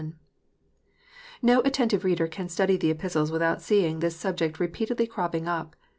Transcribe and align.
No 1.43 1.59
attentive 1.59 2.03
reader 2.03 2.25
can 2.27 2.49
study 2.49 2.75
the 2.75 2.89
Epistles 2.89 3.31
without 3.31 3.61
seeing 3.61 3.99
this 3.99 4.15
subject 4.15 4.59
repeatedly 4.59 5.05
cropping 5.05 5.47
up. 5.47 5.75